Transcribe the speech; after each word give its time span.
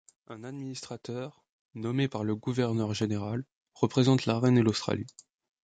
Un 0.29 0.43
administrateur, 0.43 1.43
nommé 1.75 2.07
par 2.07 2.23
le 2.23 2.35
Gouverneur-général, 2.35 3.43
représente 3.75 4.25
la 4.25 4.39
Reine 4.39 4.57
et 4.57 4.63
l'Australie. 4.63 5.05